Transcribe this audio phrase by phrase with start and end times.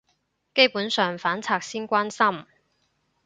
[0.55, 2.47] 基本上反賊先關心